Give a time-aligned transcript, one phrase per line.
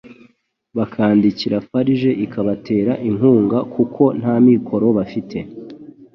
[0.77, 5.37] bakandikira FARG ikabatera inkunga kuko ntamikoro bafite